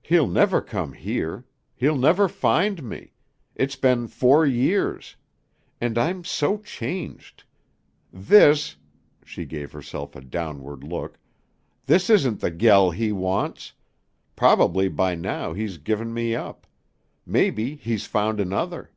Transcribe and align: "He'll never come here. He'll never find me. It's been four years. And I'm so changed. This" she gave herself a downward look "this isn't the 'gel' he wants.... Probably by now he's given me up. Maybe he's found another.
"He'll 0.00 0.28
never 0.28 0.62
come 0.62 0.94
here. 0.94 1.44
He'll 1.76 1.98
never 1.98 2.26
find 2.26 2.82
me. 2.82 3.12
It's 3.54 3.76
been 3.76 4.08
four 4.08 4.46
years. 4.46 5.14
And 5.78 5.98
I'm 5.98 6.24
so 6.24 6.56
changed. 6.56 7.44
This" 8.10 8.76
she 9.26 9.44
gave 9.44 9.70
herself 9.72 10.16
a 10.16 10.22
downward 10.22 10.82
look 10.82 11.18
"this 11.84 12.08
isn't 12.08 12.40
the 12.40 12.50
'gel' 12.50 12.92
he 12.92 13.12
wants.... 13.12 13.74
Probably 14.36 14.88
by 14.88 15.14
now 15.14 15.52
he's 15.52 15.76
given 15.76 16.14
me 16.14 16.34
up. 16.34 16.66
Maybe 17.26 17.74
he's 17.74 18.06
found 18.06 18.40
another. 18.40 18.90